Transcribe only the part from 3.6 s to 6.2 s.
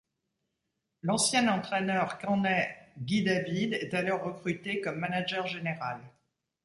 est alors recruté comme manager général.